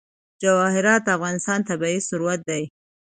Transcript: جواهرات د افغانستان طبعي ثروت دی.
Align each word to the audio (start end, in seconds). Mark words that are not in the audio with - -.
جواهرات 0.43 1.01
د 1.05 1.09
افغانستان 1.17 1.59
طبعي 1.69 1.97
ثروت 2.09 2.39
دی. 2.49 2.63